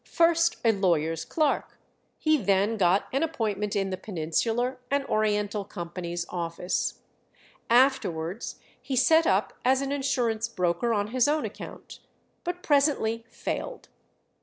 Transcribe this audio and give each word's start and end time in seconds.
First 0.09 0.55
a 0.65 0.71
lawyer's 0.71 1.23
clerk, 1.23 1.77
he 2.17 2.35
then 2.35 2.75
got 2.75 3.07
an 3.13 3.21
appointment 3.21 3.75
in 3.75 3.91
the 3.91 3.97
Peninsular 3.97 4.79
and 4.89 5.05
Oriental 5.05 5.63
Company's 5.63 6.25
office; 6.27 7.01
afterwards 7.69 8.55
he 8.81 8.95
set 8.95 9.27
up 9.27 9.53
as 9.63 9.79
an 9.83 9.91
insurance 9.91 10.47
broker 10.47 10.91
on 10.91 11.09
his 11.09 11.27
own 11.27 11.45
account, 11.45 11.99
but 12.43 12.63
presently 12.63 13.25
failed. 13.29 13.89